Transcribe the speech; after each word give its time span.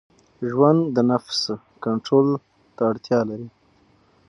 ژوند 0.49 0.81
د 0.95 0.97
نفس 1.11 1.41
کنټرول 1.83 2.27
ته 2.75 2.81
اړتیا 2.91 3.19
لري. 3.29 3.47